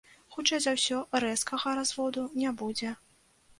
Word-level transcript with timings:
Хутчэй 0.35 0.61
за 0.65 0.73
ўсё, 0.77 0.97
рэзкага 1.25 1.75
разводу 1.81 2.27
не 2.41 2.57
будзе. 2.65 2.97